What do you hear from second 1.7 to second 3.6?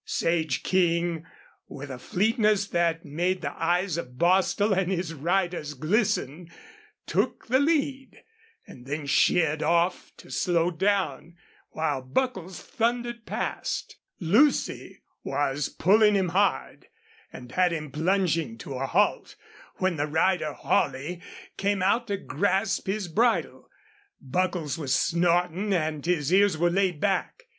a fleetness that made the